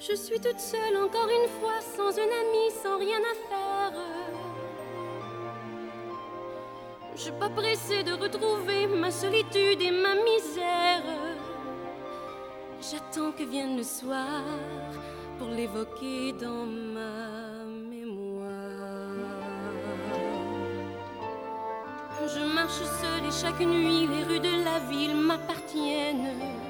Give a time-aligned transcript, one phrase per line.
[0.00, 4.00] Je suis toute seule encore une fois, sans un ami, sans rien à faire.
[7.16, 11.02] Je suis pas pressée de retrouver ma solitude et ma misère.
[12.80, 14.44] J'attends que vienne le soir
[15.36, 18.48] pour l'évoquer dans ma mémoire.
[22.24, 26.67] Je marche seule et chaque nuit les rues de la ville m'appartiennent.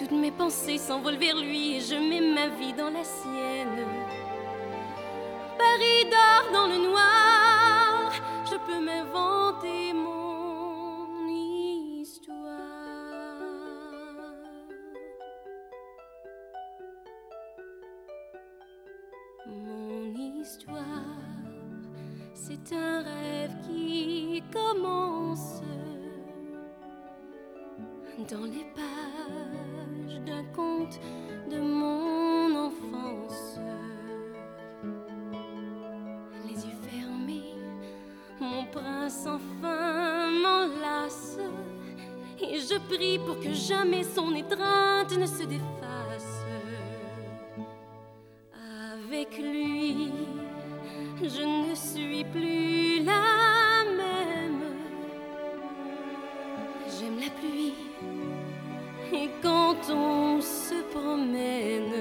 [0.00, 3.84] Toutes mes pensées s'envolent vers lui et je mets ma vie dans la sienne.
[5.58, 8.10] Paris dort dans le noir,
[8.50, 12.40] je peux m'inventer mon histoire.
[19.46, 21.20] Mon histoire,
[22.32, 25.60] c'est un rêve qui commence
[28.18, 31.00] dans les pages d'un conte
[31.50, 33.58] de mon enfance.
[36.46, 37.54] Les yeux fermés,
[38.40, 41.38] mon prince enfin m'enlace.
[42.42, 46.44] Et je prie pour que jamais son étreinte ne se défasse.
[48.92, 50.12] Avec lui,
[51.22, 53.49] je ne suis plus la
[57.00, 57.72] J'aime la pluie
[59.14, 61.94] et quand on se promène,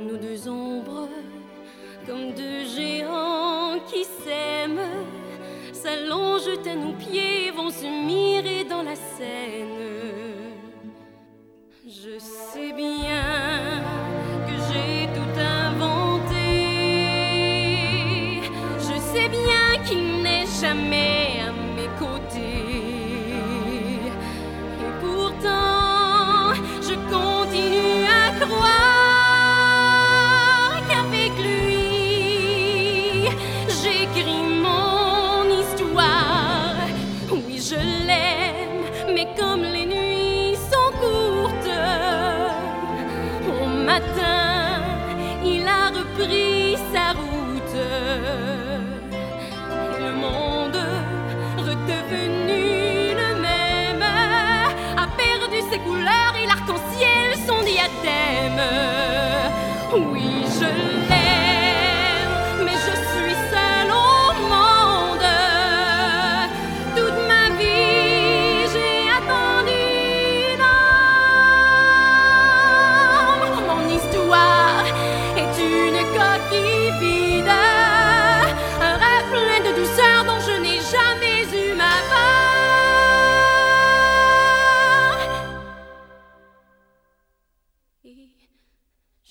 [0.00, 1.08] nous deux ombres
[2.06, 4.80] comme deux géants qui s'aiment
[5.72, 9.78] s'allongent à nos pieds, vont se mirer dans la Seine.
[11.86, 13.22] Je sais bien
[14.48, 16.48] que j'ai tout inventé.
[18.78, 20.97] Je sais bien qu'il n'est jamais
[59.96, 61.07] Oui, je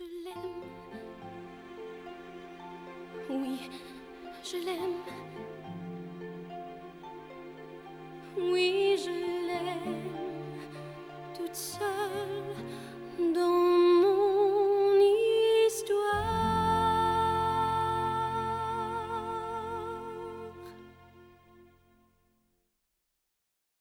[0.00, 0.62] je l'aime.
[3.28, 3.70] Oui,
[4.42, 5.02] je l'aime.
[8.38, 9.10] Oui, je
[9.46, 9.96] l'aime.
[11.36, 11.89] Toute seule